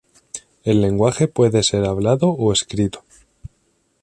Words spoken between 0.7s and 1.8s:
lenguaje puede